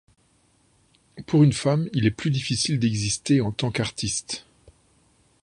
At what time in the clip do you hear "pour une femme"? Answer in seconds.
1.27-1.87